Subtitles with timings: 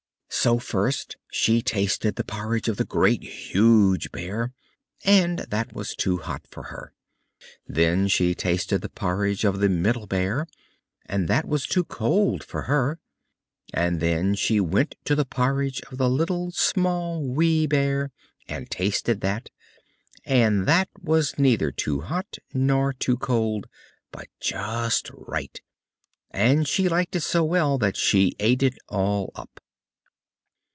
[0.33, 4.53] So first she tasted the porridge of the Great, Huge Bear,
[5.05, 6.93] and that was too hot for her.
[7.67, 10.47] And then she tasted the porridge of the Middle Bear,
[11.05, 12.97] and that was too cold for her.
[13.71, 18.11] And then she went to the porridge of the Little, Small, Wee Bear,
[18.47, 19.51] and tasted that;
[20.25, 23.67] and that was neither too hot nor too cold,
[24.11, 25.61] but just right,
[26.31, 29.59] and she liked it so well that she ate it all up.